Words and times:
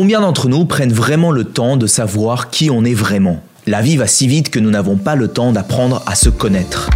Combien 0.00 0.20
d'entre 0.20 0.48
nous 0.48 0.64
prennent 0.64 0.92
vraiment 0.92 1.32
le 1.32 1.42
temps 1.42 1.76
de 1.76 1.88
savoir 1.88 2.50
qui 2.50 2.70
on 2.70 2.84
est 2.84 2.94
vraiment? 2.94 3.42
La 3.66 3.82
vie 3.82 3.96
va 3.96 4.06
si 4.06 4.28
vite 4.28 4.48
que 4.48 4.60
nous 4.60 4.70
n'avons 4.70 4.96
pas 4.96 5.16
le 5.16 5.26
temps 5.26 5.50
d'apprendre 5.50 6.04
à 6.06 6.14
se 6.14 6.28
connaître. 6.28 6.88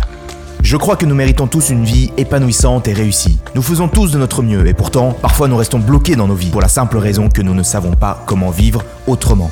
Je 0.63 0.77
crois 0.77 0.95
que 0.95 1.05
nous 1.05 1.17
méritons 1.17 1.49
tous 1.49 1.71
une 1.71 1.85
vie 1.85 2.13
épanouissante 2.17 2.87
et 2.87 2.93
réussie. 2.93 3.41
Nous 3.57 3.63
faisons 3.63 3.89
tous 3.89 4.13
de 4.13 4.19
notre 4.19 4.45
mieux 4.45 4.69
et 4.69 4.73
pourtant, 4.73 5.17
parfois 5.21 5.49
nous 5.49 5.57
restons 5.57 5.81
bloqués 5.81 6.15
dans 6.15 6.29
nos 6.29 6.37
vies 6.37 6.51
pour 6.51 6.61
la 6.61 6.69
simple 6.69 6.97
raison 6.97 7.29
que 7.29 7.43
nous 7.43 7.55
ne 7.55 7.65
savons 7.65 7.95
pas 7.97 8.23
comment 8.25 8.51
vivre 8.51 8.85
autrement. 9.09 9.51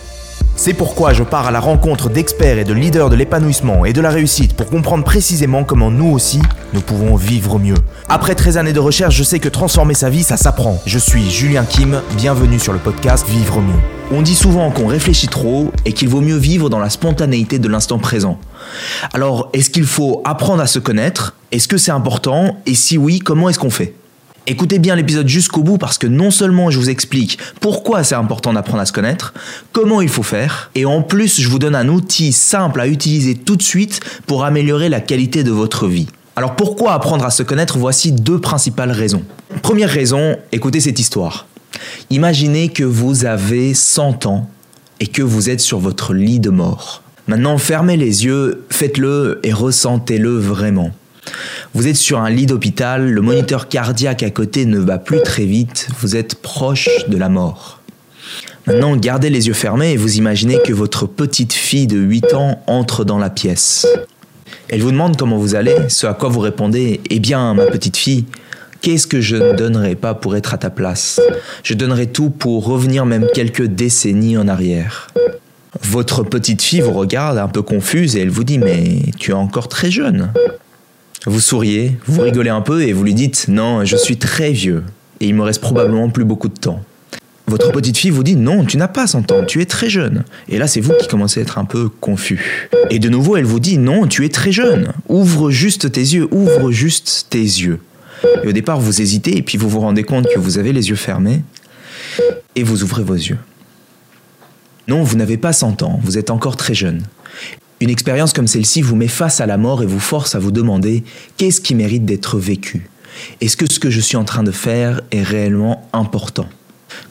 C'est 0.63 0.75
pourquoi 0.75 1.15
je 1.15 1.23
pars 1.23 1.47
à 1.47 1.51
la 1.51 1.59
rencontre 1.59 2.11
d'experts 2.11 2.59
et 2.59 2.65
de 2.65 2.75
leaders 2.75 3.09
de 3.09 3.17
l'épanouissement 3.17 3.87
et 3.87 3.95
de 3.95 4.01
la 4.03 4.11
réussite 4.11 4.53
pour 4.53 4.67
comprendre 4.67 5.05
précisément 5.05 5.65
comment 5.65 5.91
nous 5.91 6.09
aussi, 6.11 6.43
nous 6.75 6.83
pouvons 6.83 7.17
vivre 7.17 7.59
mieux. 7.59 7.79
Après 8.11 8.35
13 8.35 8.59
années 8.59 8.75
de 8.75 8.79
recherche, 8.79 9.15
je 9.15 9.23
sais 9.23 9.39
que 9.39 9.49
transformer 9.49 9.95
sa 9.95 10.11
vie, 10.11 10.23
ça 10.23 10.37
s'apprend. 10.37 10.79
Je 10.85 10.99
suis 10.99 11.31
Julien 11.31 11.65
Kim, 11.65 12.03
bienvenue 12.15 12.59
sur 12.59 12.75
le 12.75 12.79
podcast 12.79 13.27
Vivre 13.27 13.63
mieux. 13.63 13.81
On 14.13 14.21
dit 14.21 14.35
souvent 14.35 14.71
qu'on 14.71 14.87
réfléchit 14.87 15.29
trop 15.29 15.73
et 15.87 15.95
qu'il 15.95 16.11
vaut 16.11 16.21
mieux 16.21 16.37
vivre 16.37 16.69
dans 16.69 16.79
la 16.79 16.91
spontanéité 16.91 17.59
de 17.59 17.69
l'instant 17.69 17.99
présent. 17.99 18.39
Alors, 19.15 19.49
est-ce 19.55 19.71
qu'il 19.71 19.87
faut 19.87 20.21
apprendre 20.27 20.61
à 20.61 20.67
se 20.67 20.79
connaître? 20.79 21.37
Est-ce 21.53 21.69
que 21.69 21.79
c'est 21.79 21.91
important? 21.91 22.59
Et 22.67 22.75
si 22.75 22.99
oui, 22.99 23.21
comment 23.21 23.49
est-ce 23.49 23.59
qu'on 23.59 23.71
fait? 23.71 23.95
Écoutez 24.51 24.81
bien 24.81 24.97
l'épisode 24.97 25.29
jusqu'au 25.29 25.63
bout 25.63 25.79
parce 25.79 25.97
que 25.97 26.09
non 26.09 26.33
seulement 26.33 26.71
je 26.71 26.79
vous 26.81 26.91
explique 26.91 27.39
pourquoi 27.61 28.03
c'est 28.03 28.17
important 28.17 28.53
d'apprendre 28.53 28.81
à 28.81 28.85
se 28.85 28.93
connaître, 28.93 29.33
comment 29.71 30.01
il 30.01 30.09
faut 30.09 30.25
faire, 30.25 30.73
et 30.75 30.85
en 30.85 31.03
plus 31.03 31.41
je 31.41 31.49
vous 31.49 31.61
donne 31.61 31.77
un 31.77 31.87
outil 31.87 32.33
simple 32.33 32.81
à 32.81 32.89
utiliser 32.89 33.37
tout 33.37 33.55
de 33.55 33.63
suite 33.63 34.01
pour 34.27 34.43
améliorer 34.45 34.89
la 34.89 34.99
qualité 35.01 35.45
de 35.45 35.53
votre 35.53 35.87
vie. 35.87 36.09
Alors 36.35 36.57
pourquoi 36.57 36.95
apprendre 36.95 37.25
à 37.25 37.31
se 37.31 37.45
connaître? 37.45 37.79
Voici 37.79 38.11
deux 38.11 38.41
principales 38.41 38.91
raisons. 38.91 39.23
Première 39.63 39.89
raison, 39.89 40.37
écoutez 40.51 40.81
cette 40.81 40.99
histoire. 40.99 41.47
Imaginez 42.11 42.71
que 42.71 42.83
vous 42.83 43.27
avez 43.27 43.73
100 43.73 44.27
ans 44.27 44.51
et 44.99 45.07
que 45.07 45.23
vous 45.23 45.49
êtes 45.49 45.61
sur 45.61 45.79
votre 45.79 46.13
lit 46.13 46.41
de 46.41 46.51
mort. 46.51 47.05
Maintenant, 47.29 47.57
fermez 47.57 47.97
les 47.97 48.25
yeux, 48.25 48.65
faites-le 48.69 49.39
et 49.45 49.53
ressentez-le 49.53 50.37
vraiment. 50.37 50.91
Vous 51.73 51.87
êtes 51.87 51.97
sur 51.97 52.19
un 52.19 52.31
lit 52.31 52.47
d'hôpital, 52.47 53.09
le 53.09 53.21
moniteur 53.21 53.69
cardiaque 53.69 54.25
à 54.25 54.31
côté 54.31 54.67
ne 54.67 54.81
va 54.81 54.99
plus 54.99 55.23
très 55.23 55.45
vite, 55.45 55.87
vous 56.01 56.17
êtes 56.17 56.35
proche 56.35 56.89
de 57.07 57.17
la 57.17 57.29
mort. 57.29 57.81
Maintenant, 58.67 58.97
gardez 58.97 59.31
les 59.31 59.47
yeux 59.47 59.55
fermés 59.55 59.93
et 59.93 59.97
vous 59.97 60.17
imaginez 60.17 60.59
que 60.65 60.73
votre 60.73 61.07
petite 61.07 61.53
fille 61.53 61.87
de 61.87 61.97
8 61.97 62.35
ans 62.35 62.61
entre 62.67 63.05
dans 63.05 63.19
la 63.19 63.31
pièce. 63.31 63.87
Elle 64.69 64.83
vous 64.83 64.91
demande 64.91 65.17
comment 65.17 65.39
vous 65.39 65.55
allez, 65.55 65.77
ce 65.89 66.09
à 66.09 66.15
quoi 66.15 66.29
vous 66.29 66.41
répondez 66.41 67.01
Eh 67.09 67.21
bien, 67.21 67.55
ma 67.55 67.67
petite 67.67 67.97
fille, 67.97 68.25
qu'est-ce 68.81 69.07
que 69.07 69.21
je 69.21 69.37
ne 69.37 69.53
donnerais 69.53 69.95
pas 69.95 70.15
pour 70.15 70.35
être 70.35 70.53
à 70.53 70.59
ta 70.59 70.71
place? 70.71 71.21
Je 71.63 71.75
donnerais 71.75 72.07
tout 72.07 72.31
pour 72.31 72.65
revenir 72.67 73.07
même 73.07 73.29
quelques 73.33 73.67
décennies 73.67 74.37
en 74.37 74.49
arrière. 74.49 75.07
Votre 75.83 76.25
petite 76.25 76.63
fille 76.63 76.81
vous 76.81 76.93
regarde 76.93 77.39
un 77.39 77.49
peu 77.49 77.63
confuse 77.63 78.17
et 78.17 78.23
elle 78.23 78.31
vous 78.31 78.45
dit 78.45 78.59
Mais 78.59 79.03
tu 79.21 79.31
es 79.31 79.35
encore 79.35 79.69
très 79.69 79.93
jeune. 79.93 80.33
Vous 81.27 81.41
souriez, 81.41 81.99
vous 82.07 82.23
rigolez 82.23 82.49
un 82.49 82.63
peu 82.63 82.83
et 82.83 82.95
vous 82.95 83.05
lui 83.05 83.13
dites 83.13 83.47
Non, 83.49 83.85
je 83.85 83.97
suis 83.97 84.17
très 84.17 84.53
vieux 84.53 84.85
et 85.21 85.27
il 85.27 85.35
me 85.35 85.43
reste 85.43 85.61
probablement 85.61 86.09
plus 86.09 86.25
beaucoup 86.25 86.49
de 86.49 86.59
temps. 86.59 86.83
Votre 87.47 87.73
petite 87.73 87.99
fille 87.99 88.11
vous 88.11 88.23
dit 88.23 88.37
Non, 88.37 88.65
tu 88.65 88.79
n'as 88.79 88.89
pas 88.89 89.07
100 89.07 89.31
ans, 89.33 89.45
tu 89.45 89.61
es 89.61 89.67
très 89.67 89.91
jeune. 89.91 90.25
Et 90.49 90.57
là, 90.57 90.67
c'est 90.67 90.81
vous 90.81 90.95
qui 90.99 91.09
commencez 91.09 91.41
à 91.41 91.43
être 91.43 91.59
un 91.59 91.67
peu 91.67 91.89
confus. 91.89 92.69
Et 92.89 92.99
de 92.99 93.11
nouveau, 93.11 93.37
elle 93.37 93.45
vous 93.45 93.61
dit 93.61 93.77
Non, 93.77 94.07
tu 94.07 94.25
es 94.25 94.31
très 94.31 94.51
jeune. 94.53 94.93
Ouvre 95.09 95.51
juste 95.51 95.93
tes 95.93 96.01
yeux, 96.01 96.27
ouvre 96.31 96.71
juste 96.71 97.27
tes 97.29 97.39
yeux. 97.39 97.81
Et 98.43 98.49
au 98.49 98.53
départ, 98.53 98.81
vous 98.81 99.03
hésitez 99.03 99.37
et 99.37 99.43
puis 99.43 99.59
vous 99.59 99.69
vous 99.69 99.81
rendez 99.81 100.05
compte 100.05 100.27
que 100.33 100.39
vous 100.39 100.59
avez 100.59 100.73
les 100.73 100.89
yeux 100.89 100.97
fermés 100.97 101.43
et 102.57 102.63
vous 102.63 102.83
ouvrez 102.83 103.03
vos 103.03 103.15
yeux. 103.15 103.39
Non, 104.89 105.03
vous 105.03 105.17
n'avez 105.17 105.37
pas 105.37 105.53
100 105.53 105.83
ans, 105.83 106.01
vous 106.03 106.17
êtes 106.17 106.31
encore 106.31 106.57
très 106.57 106.75
jeune. 106.75 107.03
Une 107.81 107.89
expérience 107.89 108.35
comme 108.35 108.47
celle-ci 108.47 108.83
vous 108.83 108.95
met 108.95 109.09
face 109.09 109.41
à 109.41 109.47
la 109.47 109.57
mort 109.57 109.83
et 109.83 109.87
vous 109.87 110.01
force 110.01 110.35
à 110.35 110.39
vous 110.39 110.51
demander 110.51 111.03
qu'est-ce 111.39 111.63
qui 111.63 111.75
mérite 111.75 112.05
d'être 112.05 112.39
vécu 112.39 112.91
Est-ce 113.41 113.57
que 113.57 113.65
ce 113.73 113.81
que 113.81 113.89
je 113.89 114.01
suis 114.01 114.19
en 114.19 114.25
train 114.25 114.43
de 114.43 114.51
faire 114.51 115.01
est 115.13 115.23
réellement 115.23 115.89
important? 115.95 116.47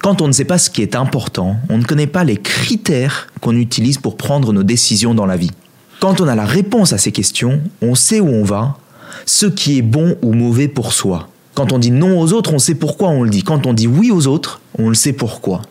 Quand 0.04 0.22
on 0.22 0.28
ne 0.28 0.32
sait 0.32 0.46
pas 0.46 0.60
ce 0.60 0.70
qui 0.70 0.84
est 0.84 0.96
important, 0.96 1.56
on 1.70 1.80
ne 1.80 1.84
connaît 1.84 2.06
pas 2.06 2.24
les 2.24 2.38
critères 2.38 3.30
qu'on 3.42 3.56
utilise 3.56 3.98
pour 3.98 4.16
prendre 4.16 4.54
nos 4.54 4.62
décisions 4.62 5.16
dans 5.16 5.26
la 5.26 5.38
vie. 5.38 5.50
Quand 6.00 6.22
on 6.22 6.28
a 6.28 6.36
la 6.36 6.46
réponse 6.46 6.94
à 6.94 7.00
ces 7.00 7.12
questions, 7.12 7.62
on 7.82 7.96
sait 7.96 8.20
où 8.20 8.28
on 8.28 8.44
va, 8.44 8.78
ce 9.26 9.48
qui 9.48 9.80
est 9.80 9.82
bon 9.82 10.18
ou 10.22 10.34
mauvais 10.34 10.68
pour 10.68 10.94
soi. 10.94 11.30
Quand 11.56 11.74
on 11.74 11.80
dit 11.80 11.92
non 11.92 12.20
aux 12.20 12.32
autres, 12.32 12.54
on 12.54 12.60
sait 12.60 12.76
pourquoi 12.76 13.10
on 13.10 13.24
le 13.24 13.32
dit. 13.32 13.42
Quand 13.42 13.66
on 13.66 13.74
dit 13.74 13.88
oui 13.88 14.12
aux 14.12 14.28
autres, 14.28 14.62
on 14.78 14.90
le 14.90 14.96
sait 14.96 15.14
pourquoi. 15.14 15.64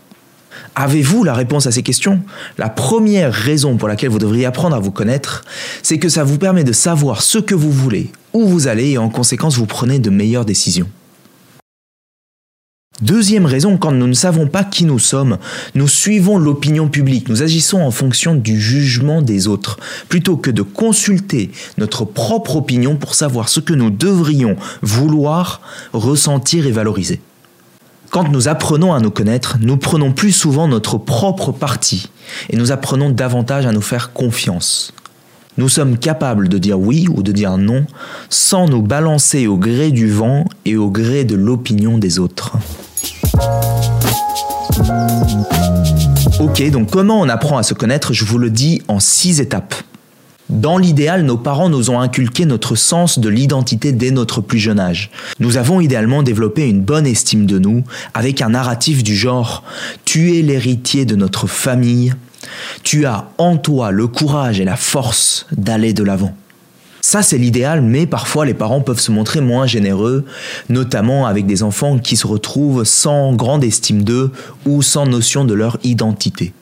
Avez-vous 0.80 1.24
la 1.24 1.34
réponse 1.34 1.66
à 1.66 1.72
ces 1.72 1.82
questions? 1.82 2.22
La 2.56 2.68
première 2.68 3.32
raison 3.32 3.76
pour 3.76 3.88
laquelle 3.88 4.10
vous 4.10 4.20
devriez 4.20 4.46
apprendre 4.46 4.76
à 4.76 4.78
vous 4.78 4.92
connaître, 4.92 5.44
c'est 5.82 5.98
que 5.98 6.08
ça 6.08 6.22
vous 6.22 6.38
permet 6.38 6.62
de 6.62 6.72
savoir 6.72 7.22
ce 7.22 7.38
que 7.38 7.56
vous 7.56 7.72
voulez, 7.72 8.12
où 8.32 8.46
vous 8.46 8.68
allez 8.68 8.90
et 8.90 8.98
en 8.98 9.08
conséquence 9.08 9.56
vous 9.56 9.66
prenez 9.66 9.98
de 9.98 10.08
meilleures 10.08 10.44
décisions. 10.44 10.88
Deuxième 13.00 13.44
raison, 13.44 13.76
quand 13.76 13.90
nous 13.90 14.06
ne 14.06 14.12
savons 14.12 14.46
pas 14.46 14.62
qui 14.62 14.84
nous 14.84 15.00
sommes, 15.00 15.38
nous 15.74 15.88
suivons 15.88 16.38
l'opinion 16.38 16.86
publique, 16.86 17.28
nous 17.28 17.42
agissons 17.42 17.80
en 17.80 17.90
fonction 17.90 18.36
du 18.36 18.60
jugement 18.60 19.20
des 19.20 19.48
autres, 19.48 19.80
plutôt 20.08 20.36
que 20.36 20.52
de 20.52 20.62
consulter 20.62 21.50
notre 21.78 22.04
propre 22.04 22.54
opinion 22.54 22.94
pour 22.94 23.16
savoir 23.16 23.48
ce 23.48 23.58
que 23.58 23.74
nous 23.74 23.90
devrions 23.90 24.54
vouloir, 24.82 25.60
ressentir 25.92 26.68
et 26.68 26.72
valoriser. 26.72 27.20
Quand 28.10 28.28
nous 28.30 28.48
apprenons 28.48 28.94
à 28.94 29.00
nous 29.00 29.10
connaître, 29.10 29.58
nous 29.60 29.76
prenons 29.76 30.12
plus 30.12 30.32
souvent 30.32 30.66
notre 30.66 30.96
propre 30.96 31.52
parti 31.52 32.08
et 32.48 32.56
nous 32.56 32.72
apprenons 32.72 33.10
davantage 33.10 33.66
à 33.66 33.72
nous 33.72 33.82
faire 33.82 34.12
confiance. 34.12 34.94
Nous 35.58 35.68
sommes 35.68 35.98
capables 35.98 36.48
de 36.48 36.56
dire 36.56 36.78
oui 36.78 37.06
ou 37.14 37.22
de 37.22 37.32
dire 37.32 37.58
non 37.58 37.84
sans 38.30 38.66
nous 38.66 38.80
balancer 38.80 39.46
au 39.46 39.56
gré 39.56 39.90
du 39.90 40.10
vent 40.10 40.44
et 40.64 40.76
au 40.76 40.90
gré 40.90 41.24
de 41.24 41.34
l'opinion 41.34 41.98
des 41.98 42.18
autres. 42.18 42.52
Ok, 46.40 46.70
donc 46.70 46.90
comment 46.90 47.20
on 47.20 47.28
apprend 47.28 47.58
à 47.58 47.62
se 47.62 47.74
connaître? 47.74 48.12
Je 48.12 48.24
vous 48.24 48.38
le 48.38 48.48
dis 48.48 48.80
en 48.88 49.00
six 49.00 49.40
étapes. 49.40 49.74
Dans 50.48 50.78
l'idéal, 50.78 51.24
nos 51.24 51.36
parents 51.36 51.68
nous 51.68 51.90
ont 51.90 52.00
inculqué 52.00 52.46
notre 52.46 52.74
sens 52.74 53.18
de 53.18 53.28
l'identité 53.28 53.92
dès 53.92 54.10
notre 54.10 54.40
plus 54.40 54.58
jeune 54.58 54.80
âge. 54.80 55.10
Nous 55.40 55.58
avons 55.58 55.82
idéalement 55.82 56.22
développé 56.22 56.66
une 56.66 56.80
bonne 56.80 57.06
estime 57.06 57.44
de 57.44 57.58
nous 57.58 57.84
avec 58.14 58.40
un 58.40 58.48
narratif 58.48 59.02
du 59.02 59.14
genre⁇ 59.14 59.62
Tu 60.06 60.38
es 60.38 60.42
l'héritier 60.42 61.04
de 61.04 61.16
notre 61.16 61.46
famille, 61.46 62.14
tu 62.82 63.04
as 63.04 63.28
en 63.36 63.58
toi 63.58 63.90
le 63.90 64.06
courage 64.06 64.58
et 64.58 64.64
la 64.64 64.76
force 64.76 65.46
d'aller 65.52 65.92
de 65.92 66.02
l'avant⁇ 66.02 66.28
ça, 67.00 67.22
c'est 67.22 67.38
l'idéal, 67.38 67.80
mais 67.80 68.06
parfois 68.06 68.44
les 68.44 68.52
parents 68.52 68.82
peuvent 68.82 69.00
se 69.00 69.12
montrer 69.12 69.40
moins 69.40 69.66
généreux, 69.66 70.26
notamment 70.68 71.26
avec 71.26 71.46
des 71.46 71.62
enfants 71.62 71.98
qui 71.98 72.16
se 72.16 72.26
retrouvent 72.26 72.84
sans 72.84 73.32
grande 73.34 73.64
estime 73.64 74.02
d'eux 74.02 74.30
ou 74.66 74.82
sans 74.82 75.06
notion 75.06 75.46
de 75.46 75.54
leur 75.54 75.78
identité. 75.84 76.52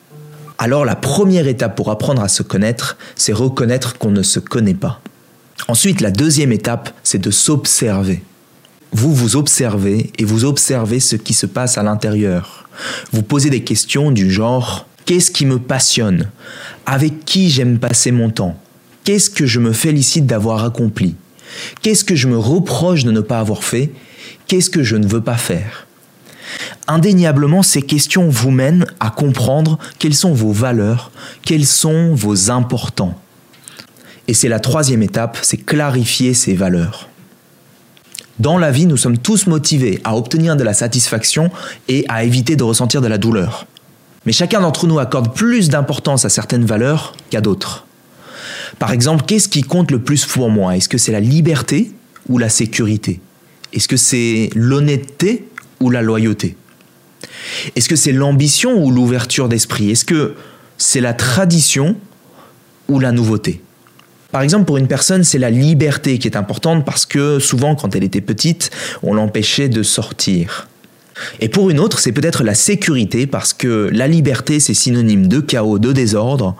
Alors 0.57 0.85
la 0.85 0.95
première 0.95 1.47
étape 1.47 1.75
pour 1.75 1.91
apprendre 1.91 2.21
à 2.21 2.27
se 2.27 2.41
connaître, 2.43 2.97
c'est 3.15 3.33
reconnaître 3.33 3.97
qu'on 3.97 4.11
ne 4.11 4.23
se 4.23 4.39
connaît 4.39 4.73
pas. 4.73 5.01
Ensuite, 5.67 6.01
la 6.01 6.11
deuxième 6.11 6.51
étape, 6.51 6.93
c'est 7.03 7.21
de 7.21 7.31
s'observer. 7.31 8.23
Vous 8.91 9.13
vous 9.13 9.35
observez 9.35 10.11
et 10.17 10.23
vous 10.23 10.45
observez 10.45 10.99
ce 10.99 11.15
qui 11.15 11.33
se 11.33 11.45
passe 11.45 11.77
à 11.77 11.83
l'intérieur. 11.83 12.69
Vous 13.11 13.21
posez 13.21 13.49
des 13.49 13.63
questions 13.63 14.11
du 14.11 14.31
genre 14.31 14.87
Qu'est-ce 15.05 15.31
qui 15.31 15.45
me 15.45 15.59
passionne? 15.59 16.29
Avec 16.85 17.23
qui 17.23 17.49
j'aime 17.49 17.79
passer 17.79 18.11
mon 18.11 18.29
temps? 18.29 18.57
Qu'est-ce 19.03 19.29
que 19.29 19.45
je 19.45 19.59
me 19.59 19.71
félicite 19.71 20.25
d'avoir 20.25 20.65
accompli? 20.65 21.15
Qu'est-ce 21.81 22.03
que 22.03 22.15
je 22.15 22.27
me 22.27 22.37
reproche 22.37 23.05
de 23.05 23.11
ne 23.11 23.21
pas 23.21 23.39
avoir 23.39 23.63
fait? 23.63 23.91
Qu'est-ce 24.47 24.69
que 24.69 24.83
je 24.83 24.97
ne 24.97 25.07
veux 25.07 25.21
pas 25.21 25.37
faire? 25.37 25.86
Indéniablement, 26.87 27.63
ces 27.63 27.81
questions 27.81 28.29
vous 28.29 28.51
mènent 28.51 28.85
à 29.01 29.09
comprendre 29.09 29.77
quelles 29.99 30.15
sont 30.15 30.33
vos 30.33 30.53
valeurs, 30.53 31.11
quels 31.43 31.65
sont 31.65 32.15
vos 32.15 32.49
importants. 32.49 33.19
Et 34.29 34.33
c'est 34.33 34.47
la 34.47 34.59
troisième 34.59 35.03
étape, 35.03 35.37
c'est 35.41 35.57
clarifier 35.57 36.33
ces 36.33 36.53
valeurs. 36.53 37.09
Dans 38.39 38.57
la 38.57 38.71
vie, 38.71 38.85
nous 38.85 38.97
sommes 38.97 39.17
tous 39.17 39.47
motivés 39.47 39.99
à 40.03 40.15
obtenir 40.15 40.55
de 40.55 40.63
la 40.63 40.73
satisfaction 40.73 41.49
et 41.87 42.05
à 42.07 42.23
éviter 42.23 42.55
de 42.55 42.63
ressentir 42.63 43.01
de 43.01 43.07
la 43.07 43.17
douleur. 43.17 43.65
Mais 44.25 44.31
chacun 44.31 44.61
d'entre 44.61 44.87
nous 44.87 44.99
accorde 44.99 45.33
plus 45.33 45.69
d'importance 45.69 46.23
à 46.23 46.29
certaines 46.29 46.65
valeurs 46.65 47.15
qu'à 47.29 47.41
d'autres. 47.41 47.85
Par 48.79 48.91
exemple, 48.91 49.23
qu'est-ce 49.25 49.49
qui 49.49 49.63
compte 49.63 49.91
le 49.91 49.99
plus 49.99 50.25
pour 50.25 50.49
moi? 50.49 50.77
Est-ce 50.77 50.89
que 50.89 50.97
c'est 50.97 51.11
la 51.11 51.19
liberté 51.19 51.91
ou 52.29 52.37
la 52.37 52.49
sécurité? 52.49 53.19
Est-ce 53.73 53.87
que 53.87 53.97
c'est 53.97 54.49
l'honnêteté 54.53 55.47
ou 55.79 55.89
la 55.89 56.01
loyauté? 56.01 56.55
Est-ce 57.75 57.89
que 57.89 57.95
c'est 57.95 58.11
l'ambition 58.11 58.83
ou 58.83 58.91
l'ouverture 58.91 59.49
d'esprit? 59.49 59.91
Est-ce 59.91 60.05
que 60.05 60.35
c'est 60.77 61.01
la 61.01 61.13
tradition 61.13 61.95
ou 62.87 62.99
la 62.99 63.11
nouveauté? 63.11 63.61
Par 64.31 64.41
exemple, 64.41 64.65
pour 64.65 64.77
une 64.77 64.87
personne, 64.87 65.23
c'est 65.23 65.39
la 65.39 65.49
liberté 65.49 66.19
qui 66.19 66.27
est 66.27 66.35
importante 66.35 66.85
parce 66.85 67.05
que 67.05 67.39
souvent, 67.39 67.75
quand 67.75 67.95
elle 67.95 68.03
était 68.03 68.21
petite, 68.21 68.71
on 69.03 69.13
l'empêchait 69.13 69.69
de 69.69 69.83
sortir. 69.83 70.67
Et 71.39 71.49
pour 71.49 71.69
une 71.69 71.79
autre, 71.79 71.99
c'est 71.99 72.11
peut-être 72.11 72.43
la 72.43 72.53
sécurité 72.53 73.25
parce 73.25 73.53
que 73.53 73.89
la 73.91 74.07
liberté, 74.07 74.59
c'est 74.59 74.73
synonyme 74.73 75.27
de 75.27 75.39
chaos, 75.39 75.79
de 75.79 75.91
désordre, 75.91 76.55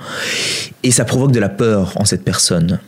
et 0.84 0.92
ça 0.92 1.06
provoque 1.06 1.32
de 1.32 1.40
la 1.40 1.50
peur 1.50 1.94
en 1.96 2.06
cette 2.06 2.24
personne. 2.24 2.80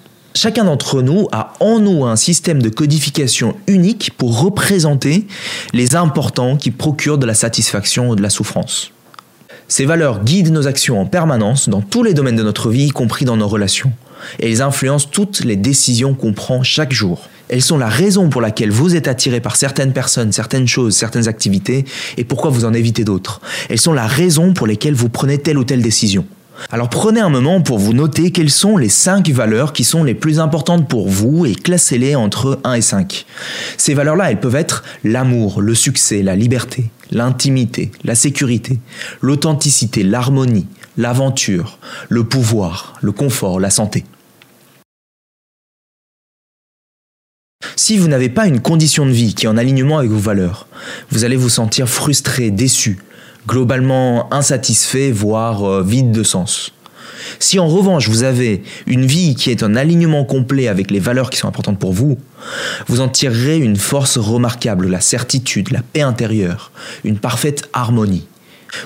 Chacun 0.41 0.63
d'entre 0.63 1.01
nous 1.01 1.27
a 1.33 1.51
en 1.59 1.80
nous 1.80 2.06
un 2.06 2.15
système 2.15 2.62
de 2.62 2.69
codification 2.69 3.57
unique 3.68 4.12
pour 4.18 4.39
représenter 4.39 5.27
les 5.74 5.97
importants 5.97 6.56
qui 6.56 6.71
procurent 6.71 7.18
de 7.18 7.25
la 7.25 7.33
satisfaction 7.33 8.09
ou 8.09 8.15
de 8.15 8.21
la 8.21 8.30
souffrance. 8.30 8.94
Ces 9.68 9.83
valeurs 9.83 10.24
guident 10.24 10.53
nos 10.53 10.65
actions 10.65 11.01
en 11.01 11.06
permanence 11.06 11.68
dans 11.68 11.81
tous 11.81 12.03
les 12.03 12.13
domaines 12.13 12.38
de 12.38 12.44
notre 12.44 12.69
vie, 12.69 12.86
y 12.86 12.89
compris 12.91 13.25
dans 13.25 13.36
nos 13.36 13.50
relations, 13.50 13.91
et 14.39 14.50
elles 14.50 14.62
influencent 14.62 15.09
toutes 15.12 15.44
les 15.44 15.57
décisions 15.57 16.13
qu'on 16.13 16.31
prend 16.31 16.63
chaque 16.63 16.94
jour. 16.94 17.27
Elles 17.50 17.62
sont 17.62 17.77
la 17.77 17.89
raison 17.89 18.30
pour 18.30 18.39
laquelle 18.39 18.71
vous 18.71 18.95
êtes 18.95 19.09
attiré 19.09 19.41
par 19.41 19.57
certaines 19.57 19.91
personnes, 19.91 20.31
certaines 20.31 20.69
choses, 20.69 20.95
certaines 20.95 21.27
activités, 21.27 21.83
et 22.15 22.24
pourquoi 22.24 22.50
vous 22.50 22.63
en 22.63 22.74
évitez 22.74 23.03
d'autres. 23.03 23.41
Elles 23.69 23.81
sont 23.81 23.91
la 23.91 24.07
raison 24.07 24.53
pour 24.53 24.68
lesquelles 24.68 24.95
vous 24.95 25.09
prenez 25.09 25.38
telle 25.39 25.57
ou 25.57 25.65
telle 25.65 25.81
décision. 25.81 26.25
Alors 26.71 26.89
prenez 26.89 27.19
un 27.19 27.29
moment 27.29 27.61
pour 27.61 27.79
vous 27.79 27.94
noter 27.94 28.31
quelles 28.31 28.50
sont 28.50 28.77
les 28.77 28.89
5 28.89 29.29
valeurs 29.29 29.73
qui 29.73 29.83
sont 29.83 30.03
les 30.03 30.13
plus 30.13 30.39
importantes 30.39 30.88
pour 30.88 31.07
vous 31.09 31.45
et 31.45 31.56
classez-les 31.56 32.15
entre 32.15 32.59
1 32.63 32.73
et 32.73 32.81
5. 32.81 33.25
Ces 33.77 33.94
valeurs-là, 33.94 34.31
elles 34.31 34.39
peuvent 34.39 34.56
être 34.56 34.83
l'amour, 35.03 35.61
le 35.61 35.73
succès, 35.73 36.21
la 36.21 36.35
liberté, 36.35 36.91
l'intimité, 37.11 37.91
la 38.03 38.15
sécurité, 38.15 38.79
l'authenticité, 39.21 40.03
l'harmonie, 40.03 40.67
l'aventure, 40.97 41.79
le 42.09 42.23
pouvoir, 42.23 42.94
le 43.01 43.12
confort, 43.12 43.59
la 43.59 43.69
santé. 43.69 44.05
Si 47.75 47.97
vous 47.97 48.07
n'avez 48.07 48.29
pas 48.29 48.45
une 48.45 48.59
condition 48.59 49.05
de 49.05 49.12
vie 49.12 49.33
qui 49.33 49.45
est 49.45 49.50
en 49.50 49.57
alignement 49.57 49.97
avec 49.97 50.12
vos 50.12 50.19
valeurs, 50.19 50.67
vous 51.09 51.23
allez 51.23 51.35
vous 51.35 51.50
sentir 51.50 51.89
frustré, 51.89 52.51
déçu, 52.51 53.00
globalement 53.47 54.31
insatisfait, 54.33 55.12
voire 55.12 55.63
euh, 55.63 55.83
vide 55.83 56.12
de 56.12 56.24
sens. 56.24 56.74
Si 57.39 57.59
en 57.59 57.68
revanche 57.68 58.07
vous 58.07 58.24
avez 58.24 58.63
une 58.88 59.06
vie 59.06 59.36
qui 59.36 59.51
est 59.51 59.63
en 59.63 59.75
alignement 59.75 60.24
complet 60.25 60.68
avec 60.68 60.89
les 60.91 61.00
valeurs 61.00 61.30
qui 61.30 61.38
sont 61.38 61.47
importantes 61.47 61.80
pour 61.80 61.94
vous, 61.94 62.18
vous 62.88 63.01
en 63.01 63.09
tirerez 63.09 63.57
une 63.57 63.75
force 63.75 64.18
remarquable, 64.18 64.88
la 64.88 65.01
certitude, 65.01 65.71
la 65.71 65.81
paix 65.81 66.01
intérieure, 66.01 66.71
une 67.03 67.18
parfaite 67.19 67.69
harmonie. 67.74 68.25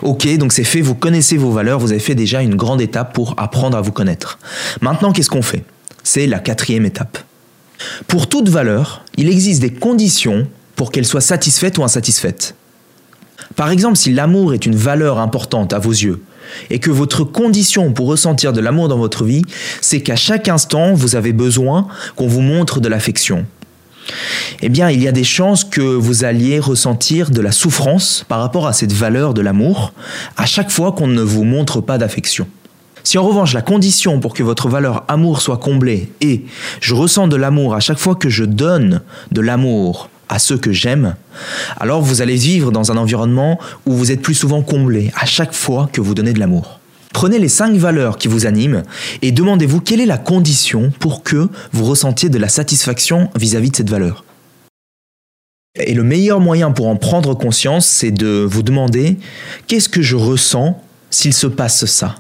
Ok, 0.02 0.28
donc 0.38 0.54
c'est 0.54 0.64
fait, 0.64 0.82
vous 0.82 0.96
connaissez 0.96 1.38
vos 1.38 1.52
valeurs, 1.52 1.80
vous 1.80 1.92
avez 1.92 2.00
fait 2.00 2.16
déjà 2.16 2.42
une 2.42 2.56
grande 2.56 2.82
étape 2.82 3.14
pour 3.14 3.36
apprendre 3.38 3.78
à 3.78 3.82
vous 3.82 3.92
connaître. 3.92 4.40
Maintenant, 4.82 5.12
qu'est-ce 5.12 5.30
qu'on 5.30 5.42
fait? 5.42 5.64
C'est 6.04 6.28
la 6.28 6.40
quatrième 6.40 6.86
étape. 6.86 7.18
Pour 8.08 8.30
toute 8.30 8.50
valeur, 8.50 9.04
il 9.18 9.30
existe 9.30 9.62
des 9.62 9.74
conditions 9.74 10.48
pour 10.76 10.92
qu'elle 10.92 11.06
soit 11.06 11.22
satisfaite 11.22 11.78
ou 11.78 11.84
insatisfaite. 11.84 12.56
Par 13.56 13.70
exemple, 13.70 13.98
si 13.98 14.12
l'amour 14.12 14.54
est 14.54 14.66
une 14.66 14.76
valeur 14.76 15.20
importante 15.20 15.74
à 15.74 15.80
vos 15.80 15.92
yeux, 15.92 16.22
et 16.70 16.80
que 16.80 16.92
votre 16.92 17.24
condition 17.24 17.94
pour 17.94 18.08
ressentir 18.08 18.54
de 18.54 18.62
l'amour 18.62 18.88
dans 18.88 18.98
votre 18.98 19.24
vie, 19.24 19.44
c'est 19.82 20.02
qu'à 20.02 20.16
chaque 20.16 20.48
instant, 20.50 20.94
vous 20.94 21.16
avez 21.16 21.34
besoin 21.34 21.88
qu'on 22.16 22.28
vous 22.28 22.42
montre 22.42 22.80
de 22.80 22.90
l'affection. 22.90 23.46
Eh 24.62 24.70
bien, 24.70 24.90
il 24.90 25.02
y 25.02 25.08
a 25.08 25.12
des 25.14 25.24
chances 25.24 25.64
que 25.64 25.82
vous 25.82 26.26
alliez 26.26 26.60
ressentir 26.60 27.32
de 27.32 27.42
la 27.42 27.52
souffrance 27.52 28.26
par 28.28 28.40
rapport 28.40 28.68
à 28.68 28.74
cette 28.74 28.92
valeur 28.92 29.34
de 29.34 29.42
l'amour 29.42 29.94
à 30.38 30.46
chaque 30.46 30.72
fois 30.72 30.92
qu'on 30.92 31.08
ne 31.08 31.22
vous 31.22 31.44
montre 31.44 31.82
pas 31.82 31.98
d'affection. 31.98 32.48
Si 33.06 33.18
en 33.18 33.24
revanche 33.24 33.54
la 33.54 33.62
condition 33.62 34.20
pour 34.20 34.34
que 34.34 34.44
votre 34.44 34.70
valeur 34.70 35.04
amour 35.10 35.42
soit 35.42 35.58
comblée 35.58 36.10
est 36.22 36.44
je 36.80 36.94
ressens 36.94 37.28
de 37.28 37.36
l'amour 37.36 37.76
à 37.76 37.82
chaque 37.82 37.98
fois 37.98 38.16
que 38.16 38.30
je 38.30 38.46
donne 38.46 39.02
de 39.32 39.42
l'amour 39.42 40.10
à 40.34 40.40
ceux 40.40 40.58
que 40.58 40.72
j'aime, 40.72 41.16
alors 41.80 42.02
vous 42.02 42.24
allez 42.24 42.36
vivre 42.36 42.72
dans 42.72 42.92
un 42.92 42.98
environnement 42.98 43.60
où 43.86 43.94
vous 43.94 44.12
êtes 44.12 44.22
plus 44.22 44.34
souvent 44.34 44.64
comblé 44.64 45.12
à 45.16 45.28
chaque 45.28 45.54
fois 45.54 45.90
que 45.94 46.02
vous 46.02 46.16
donnez 46.16 46.34
de 46.34 46.40
l'amour. 46.40 46.80
Prenez 47.14 47.38
les 47.38 47.50
cinq 47.50 47.76
valeurs 47.76 48.18
qui 48.18 48.28
vous 48.28 48.48
animent 48.48 48.82
et 49.22 49.32
demandez-vous 49.32 49.80
quelle 49.80 50.02
est 50.02 50.08
la 50.08 50.18
condition 50.18 50.92
pour 51.00 51.22
que 51.22 51.50
vous 51.72 51.86
ressentiez 51.86 52.30
de 52.30 52.40
la 52.40 52.50
satisfaction 52.50 53.30
vis-à-vis 53.36 53.70
de 53.70 53.76
cette 53.76 53.92
valeur. 53.92 54.26
Et 55.76 55.94
le 55.94 56.04
meilleur 56.04 56.40
moyen 56.40 56.72
pour 56.72 56.88
en 56.88 56.96
prendre 56.96 57.36
conscience, 57.36 57.86
c'est 57.86 58.12
de 58.12 58.44
vous 58.50 58.64
demander 58.64 59.20
qu'est-ce 59.68 59.90
que 59.90 60.02
je 60.02 60.16
ressens 60.16 60.82
s'il 61.12 61.34
se 61.34 61.46
passe 61.46 61.86
ça? 61.86 62.16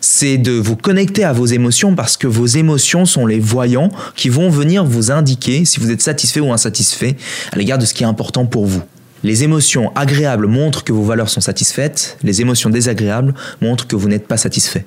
C'est 0.00 0.38
de 0.38 0.52
vous 0.52 0.76
connecter 0.76 1.24
à 1.24 1.32
vos 1.32 1.46
émotions 1.46 1.94
parce 1.94 2.16
que 2.16 2.26
vos 2.26 2.46
émotions 2.46 3.06
sont 3.06 3.26
les 3.26 3.40
voyants 3.40 3.90
qui 4.14 4.28
vont 4.28 4.50
venir 4.50 4.84
vous 4.84 5.10
indiquer 5.10 5.64
si 5.64 5.80
vous 5.80 5.90
êtes 5.90 6.02
satisfait 6.02 6.40
ou 6.40 6.52
insatisfait 6.52 7.16
à 7.52 7.56
l'égard 7.56 7.78
de 7.78 7.84
ce 7.84 7.94
qui 7.94 8.02
est 8.02 8.06
important 8.06 8.46
pour 8.46 8.66
vous. 8.66 8.82
Les 9.22 9.44
émotions 9.44 9.90
agréables 9.96 10.46
montrent 10.46 10.84
que 10.84 10.92
vos 10.92 11.02
valeurs 11.02 11.28
sont 11.28 11.40
satisfaites, 11.40 12.18
les 12.22 12.40
émotions 12.40 12.70
désagréables 12.70 13.34
montrent 13.60 13.86
que 13.86 13.96
vous 13.96 14.08
n'êtes 14.08 14.28
pas 14.28 14.36
satisfait. 14.36 14.86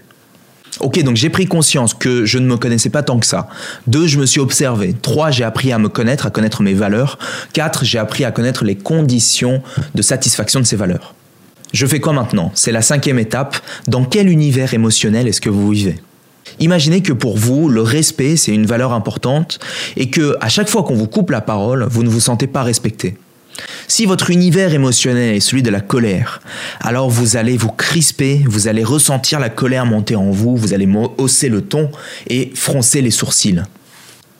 Ok, 0.79 1.03
donc 1.03 1.17
j'ai 1.17 1.29
pris 1.29 1.45
conscience 1.45 1.93
que 1.93 2.25
je 2.25 2.37
ne 2.37 2.45
me 2.45 2.55
connaissais 2.55 2.89
pas 2.89 3.03
tant 3.03 3.19
que 3.19 3.25
ça. 3.25 3.49
Deux, 3.87 4.07
je 4.07 4.17
me 4.17 4.25
suis 4.25 4.39
observé. 4.39 4.95
Trois, 5.01 5.29
j'ai 5.29 5.43
appris 5.43 5.73
à 5.73 5.77
me 5.77 5.89
connaître, 5.89 6.25
à 6.25 6.29
connaître 6.29 6.61
mes 6.61 6.73
valeurs. 6.73 7.19
Quatre, 7.53 7.83
j'ai 7.83 7.97
appris 7.97 8.23
à 8.23 8.31
connaître 8.31 8.63
les 8.63 8.75
conditions 8.75 9.61
de 9.93 10.01
satisfaction 10.01 10.61
de 10.61 10.65
ces 10.65 10.77
valeurs. 10.77 11.15
Je 11.73 11.85
fais 11.85 11.99
quoi 11.99 12.13
maintenant? 12.13 12.51
C'est 12.55 12.71
la 12.71 12.81
cinquième 12.81 13.19
étape. 13.19 13.57
Dans 13.87 14.03
quel 14.03 14.27
univers 14.27 14.73
émotionnel 14.73 15.27
est-ce 15.27 15.41
que 15.41 15.49
vous 15.49 15.69
vivez? 15.69 15.99
Imaginez 16.59 17.01
que 17.01 17.13
pour 17.13 17.37
vous, 17.37 17.69
le 17.69 17.81
respect, 17.81 18.35
c'est 18.35 18.53
une 18.53 18.65
valeur 18.65 18.91
importante 18.91 19.59
et 19.95 20.09
que 20.09 20.35
à 20.41 20.49
chaque 20.49 20.67
fois 20.67 20.83
qu'on 20.83 20.95
vous 20.95 21.07
coupe 21.07 21.29
la 21.29 21.41
parole, 21.41 21.85
vous 21.89 22.03
ne 22.03 22.09
vous 22.09 22.19
sentez 22.19 22.47
pas 22.47 22.63
respecté. 22.63 23.17
Si 23.87 24.05
votre 24.05 24.31
univers 24.31 24.73
émotionnel 24.73 25.35
est 25.35 25.41
celui 25.41 25.61
de 25.61 25.69
la 25.69 25.81
colère, 25.81 26.41
alors 26.79 27.09
vous 27.09 27.37
allez 27.37 27.57
vous 27.57 27.71
crisper, 27.71 28.41
vous 28.47 28.67
allez 28.67 28.83
ressentir 28.83 29.39
la 29.39 29.49
colère 29.49 29.85
monter 29.85 30.15
en 30.15 30.31
vous, 30.31 30.55
vous 30.55 30.73
allez 30.73 30.87
hausser 31.17 31.49
le 31.49 31.61
ton 31.61 31.91
et 32.27 32.51
froncer 32.55 33.01
les 33.01 33.11
sourcils. 33.11 33.61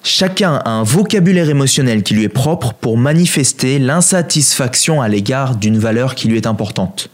Chacun 0.03 0.61
a 0.63 0.69
un 0.69 0.83
vocabulaire 0.83 1.49
émotionnel 1.49 2.03
qui 2.03 2.13
lui 2.13 2.23
est 2.23 2.29
propre 2.29 2.73
pour 2.73 2.97
manifester 2.97 3.79
l'insatisfaction 3.79 5.01
à 5.01 5.09
l'égard 5.09 5.55
d'une 5.57 5.77
valeur 5.77 6.15
qui 6.15 6.29
lui 6.29 6.37
est 6.37 6.47
importante. 6.47 7.09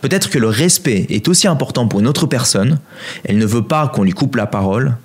Peut-être 0.00 0.30
que 0.30 0.38
le 0.38 0.48
respect 0.48 1.06
est 1.08 1.28
aussi 1.28 1.46
important 1.46 1.88
pour 1.88 2.00
une 2.00 2.06
autre 2.06 2.26
personne, 2.26 2.78
elle 3.24 3.38
ne 3.38 3.46
veut 3.46 3.66
pas 3.66 3.88
qu'on 3.88 4.02
lui 4.02 4.12
coupe 4.12 4.36
la 4.36 4.46
parole, 4.46 4.96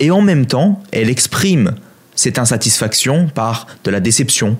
et 0.00 0.10
en 0.10 0.20
même 0.20 0.46
temps, 0.46 0.82
elle 0.92 1.08
exprime 1.08 1.74
cette 2.14 2.38
insatisfaction 2.38 3.28
par 3.28 3.66
de 3.84 3.90
la 3.90 4.00
déception, 4.00 4.56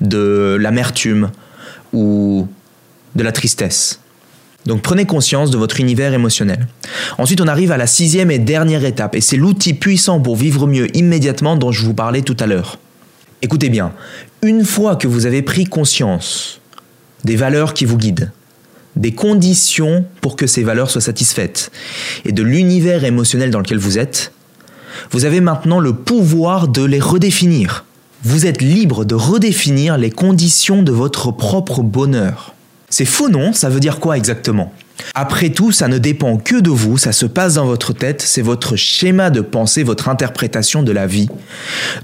de 0.00 0.56
l'amertume 0.60 1.30
ou 1.92 2.48
de 3.14 3.22
la 3.22 3.32
tristesse. 3.32 4.00
Donc 4.66 4.82
prenez 4.82 5.06
conscience 5.06 5.50
de 5.50 5.58
votre 5.58 5.78
univers 5.78 6.12
émotionnel. 6.12 6.66
Ensuite, 7.18 7.40
on 7.40 7.46
arrive 7.46 7.70
à 7.70 7.76
la 7.76 7.86
sixième 7.86 8.30
et 8.30 8.38
dernière 8.38 8.84
étape, 8.84 9.14
et 9.14 9.20
c'est 9.20 9.36
l'outil 9.36 9.74
puissant 9.74 10.20
pour 10.20 10.36
vivre 10.36 10.66
mieux 10.66 10.94
immédiatement 10.96 11.56
dont 11.56 11.70
je 11.70 11.84
vous 11.84 11.94
parlais 11.94 12.22
tout 12.22 12.36
à 12.40 12.46
l'heure. 12.46 12.78
Écoutez 13.42 13.68
bien, 13.68 13.92
une 14.42 14.64
fois 14.64 14.96
que 14.96 15.06
vous 15.06 15.26
avez 15.26 15.42
pris 15.42 15.64
conscience 15.64 16.60
des 17.24 17.36
valeurs 17.36 17.74
qui 17.74 17.84
vous 17.84 17.96
guident, 17.96 18.32
des 18.96 19.12
conditions 19.12 20.04
pour 20.20 20.36
que 20.36 20.46
ces 20.46 20.62
valeurs 20.62 20.90
soient 20.90 21.00
satisfaites 21.00 21.70
et 22.24 22.32
de 22.32 22.42
l'univers 22.42 23.04
émotionnel 23.04 23.50
dans 23.50 23.58
lequel 23.58 23.78
vous 23.78 23.98
êtes, 23.98 24.32
vous 25.10 25.24
avez 25.24 25.40
maintenant 25.40 25.78
le 25.78 25.92
pouvoir 25.92 26.68
de 26.68 26.82
les 26.82 27.00
redéfinir. 27.00 27.84
Vous 28.22 28.46
êtes 28.46 28.62
libre 28.62 29.04
de 29.04 29.14
redéfinir 29.14 29.98
les 29.98 30.10
conditions 30.10 30.82
de 30.82 30.92
votre 30.92 31.30
propre 31.30 31.82
bonheur. 31.82 32.54
C'est 32.88 33.04
faux, 33.04 33.28
non? 33.28 33.52
Ça 33.52 33.68
veut 33.68 33.80
dire 33.80 34.00
quoi 34.00 34.16
exactement? 34.16 34.72
Après 35.14 35.50
tout, 35.50 35.72
ça 35.72 35.88
ne 35.88 35.98
dépend 35.98 36.36
que 36.36 36.56
de 36.56 36.70
vous, 36.70 36.98
ça 36.98 37.12
se 37.12 37.26
passe 37.26 37.54
dans 37.54 37.66
votre 37.66 37.92
tête, 37.92 38.22
c'est 38.22 38.42
votre 38.42 38.76
schéma 38.76 39.30
de 39.30 39.40
pensée, 39.40 39.82
votre 39.82 40.08
interprétation 40.08 40.82
de 40.82 40.92
la 40.92 41.06
vie. 41.06 41.28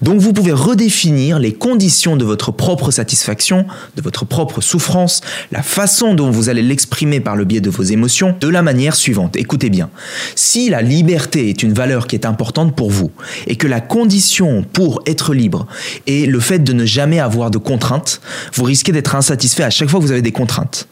Donc 0.02 0.20
vous 0.20 0.32
pouvez 0.32 0.52
redéfinir 0.52 1.38
les 1.38 1.52
conditions 1.52 2.16
de 2.16 2.25
votre 2.25 2.52
propre 2.52 2.90
satisfaction, 2.90 3.66
de 3.96 4.02
votre 4.02 4.25
propre 4.25 4.61
souffrance, 4.61 5.20
la 5.50 5.62
façon 5.62 6.14
dont 6.14 6.30
vous 6.30 6.49
allez 6.49 6.62
l'exprimer 6.62 7.20
par 7.20 7.37
le 7.37 7.44
biais 7.44 7.61
de 7.61 7.70
vos 7.70 7.82
émotions, 7.82 8.34
de 8.40 8.49
la 8.49 8.62
manière 8.62 8.94
suivante. 8.94 9.37
Écoutez 9.37 9.70
bien, 9.70 9.90
si 10.34 10.68
la 10.68 10.82
liberté 10.82 11.49
est 11.49 11.62
une 11.62 11.72
valeur 11.72 12.06
qui 12.06 12.16
est 12.16 12.26
importante 12.26 12.75
pour 12.76 12.90
vous, 12.90 13.11
et 13.46 13.56
que 13.56 13.66
la 13.66 13.80
condition 13.80 14.64
pour 14.72 15.02
être 15.06 15.34
libre 15.34 15.66
est 16.06 16.26
le 16.26 16.40
fait 16.40 16.58
de 16.61 16.72
ne 16.72 16.84
jamais 16.84 17.20
avoir 17.20 17.50
de 17.50 17.58
contraintes, 17.58 18.20
vous 18.54 18.64
risquez 18.64 18.92
d'être 18.92 19.14
insatisfait 19.14 19.64
à 19.64 19.70
chaque 19.70 19.88
fois 19.88 20.00
que 20.00 20.04
vous 20.04 20.12
avez 20.12 20.22
des 20.22 20.32
contraintes. 20.32 20.88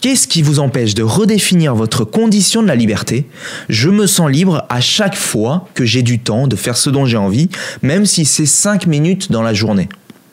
Qu'est-ce 0.00 0.26
qui 0.26 0.40
vous 0.40 0.60
empêche 0.60 0.94
de 0.94 1.02
redéfinir 1.02 1.74
votre 1.74 2.06
condition 2.06 2.62
de 2.62 2.68
la 2.68 2.74
liberté? 2.74 3.26
Je 3.68 3.90
me 3.90 4.06
sens 4.06 4.30
libre 4.30 4.64
à 4.70 4.80
chaque 4.80 5.14
fois 5.14 5.68
que 5.74 5.84
j'ai 5.84 6.02
du 6.02 6.18
temps 6.18 6.46
de 6.46 6.56
faire 6.56 6.78
ce 6.78 6.88
dont 6.88 7.04
j'ai 7.04 7.18
envie, 7.18 7.50
même 7.82 8.06
si 8.06 8.24
c'est 8.24 8.46
5 8.46 8.86
minutes 8.86 9.30
dans 9.30 9.42
la 9.42 9.52
journée. 9.52 9.90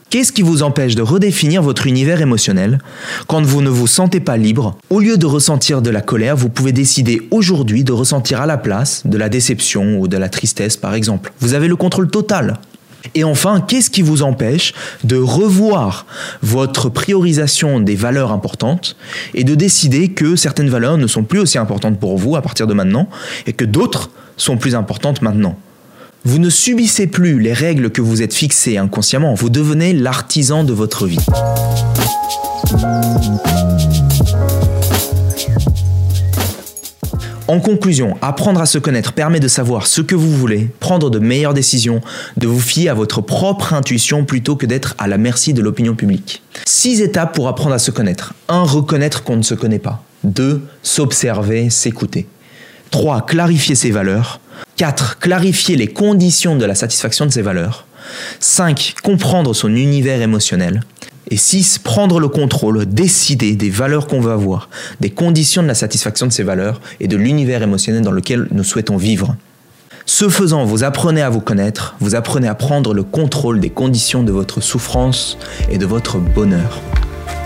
Qu'est-ce 0.09 0.31
qui 0.31 0.41
vous 0.41 0.63
empêche 0.63 0.95
de 0.95 1.01
redéfinir 1.01 1.61
votre 1.61 1.85
univers 1.85 2.21
émotionnel? 2.21 2.79
Quand 3.27 3.41
vous 3.41 3.61
ne 3.61 3.67
vous 3.67 3.87
sentez 3.87 4.21
pas 4.21 4.37
libre, 4.37 4.77
au 4.89 5.01
lieu 5.01 5.17
de 5.17 5.25
ressentir 5.25 5.81
de 5.81 5.89
la 5.89 5.99
colère, 5.99 6.37
vous 6.37 6.47
pouvez 6.47 6.71
décider 6.71 7.27
aujourd'hui 7.29 7.83
de 7.83 7.91
ressentir 7.91 8.39
à 8.39 8.45
la 8.45 8.55
place 8.55 9.05
de 9.05 9.17
la 9.17 9.27
déception 9.27 9.99
ou 9.99 10.07
de 10.07 10.15
la 10.15 10.29
tristesse 10.29 10.77
par 10.77 10.93
exemple. 10.93 11.33
Vous 11.41 11.55
avez 11.55 11.67
le 11.67 11.75
contrôle 11.75 12.09
total. 12.09 12.57
Et 13.15 13.23
enfin, 13.23 13.61
qu'est-ce 13.61 13.89
qui 13.89 14.01
vous 14.01 14.23
empêche 14.23 14.73
de 15.03 15.17
revoir 15.17 16.05
votre 16.41 16.89
priorisation 16.89 17.79
des 17.79 17.95
valeurs 17.95 18.31
importantes 18.31 18.95
et 19.33 19.43
de 19.43 19.55
décider 19.55 20.09
que 20.09 20.35
certaines 20.35 20.69
valeurs 20.69 20.97
ne 20.97 21.07
sont 21.07 21.23
plus 21.23 21.39
aussi 21.39 21.57
importantes 21.57 21.99
pour 21.99 22.17
vous 22.17 22.35
à 22.35 22.41
partir 22.41 22.67
de 22.67 22.73
maintenant 22.73 23.09
et 23.45 23.53
que 23.53 23.65
d'autres 23.65 24.09
sont 24.35 24.57
plus 24.57 24.75
importantes 24.75 25.21
maintenant? 25.21 25.57
Vous 26.25 26.39
ne 26.39 26.49
subissez 26.49 27.07
plus 27.07 27.39
les 27.39 27.53
règles 27.53 27.89
que 27.89 28.01
vous 28.01 28.21
êtes 28.21 28.33
fixées 28.33 28.77
inconsciemment, 28.77 29.33
vous 29.33 29.49
devenez 29.49 29.93
l'artisan 29.93 30.63
de 30.63 30.73
votre 30.73 31.07
vie. 31.07 31.19
En 37.47 37.61
conclusion, 37.61 38.17
apprendre 38.21 38.59
à 38.59 38.65
se 38.65 38.77
connaître 38.77 39.13
permet 39.13 39.39
de 39.39 39.47
savoir 39.47 39.87
ce 39.87 40.01
que 40.01 40.15
vous 40.15 40.35
voulez, 40.35 40.69
prendre 40.81 41.09
de 41.09 41.17
meilleures 41.17 41.53
décisions, 41.53 42.01
de 42.35 42.45
vous 42.45 42.59
fier 42.59 42.89
à 42.89 42.93
votre 42.93 43.21
propre 43.21 43.73
intuition 43.73 44.25
plutôt 44.25 44.57
que 44.57 44.65
d'être 44.65 44.95
à 44.97 45.07
la 45.07 45.17
merci 45.17 45.53
de 45.53 45.61
l'opinion 45.61 45.95
publique. 45.95 46.43
Six 46.65 47.01
étapes 47.01 47.33
pour 47.33 47.47
apprendre 47.47 47.73
à 47.73 47.79
se 47.79 47.89
connaître. 47.89 48.33
1. 48.49 48.63
Reconnaître 48.63 49.23
qu'on 49.23 49.37
ne 49.37 49.43
se 49.43 49.53
connaît 49.53 49.79
pas. 49.79 50.03
2. 50.25 50.61
S'observer, 50.83 51.69
s'écouter. 51.69 52.27
3. 52.91 53.25
Clarifier 53.25 53.75
ses 53.75 53.91
valeurs. 53.91 54.41
4. 54.75 55.19
Clarifier 55.19 55.77
les 55.77 55.87
conditions 55.87 56.57
de 56.57 56.65
la 56.65 56.75
satisfaction 56.75 57.25
de 57.25 57.31
ses 57.31 57.41
valeurs. 57.41 57.85
5. 58.41 58.95
Comprendre 59.03 59.53
son 59.53 59.73
univers 59.73 60.21
émotionnel. 60.21 60.81
Et 61.29 61.37
6. 61.37 61.79
Prendre 61.79 62.19
le 62.19 62.27
contrôle, 62.29 62.85
décider 62.85 63.55
des 63.55 63.69
valeurs 63.69 64.07
qu'on 64.07 64.21
veut 64.21 64.31
avoir, 64.31 64.69
des 64.99 65.09
conditions 65.09 65.61
de 65.61 65.67
la 65.67 65.75
satisfaction 65.75 66.25
de 66.25 66.31
ces 66.31 66.43
valeurs 66.43 66.79
et 66.99 67.07
de 67.07 67.17
l'univers 67.17 67.61
émotionnel 67.61 68.01
dans 68.01 68.11
lequel 68.11 68.47
nous 68.51 68.63
souhaitons 68.63 68.97
vivre. 68.97 69.35
Ce 70.05 70.29
faisant, 70.29 70.63
vous 70.63 70.85
apprenez 70.85 71.21
à 71.21 71.29
vous 71.29 71.41
connaître, 71.41 71.95
vous 71.99 72.15
apprenez 72.15 72.47
à 72.47 72.55
prendre 72.55 72.93
le 72.93 73.03
contrôle 73.03 73.59
des 73.59 73.69
conditions 73.69 74.23
de 74.23 74.31
votre 74.31 74.61
souffrance 74.61 75.37
et 75.69 75.77
de 75.77 75.85
votre 75.85 76.17
bonheur. 76.17 76.81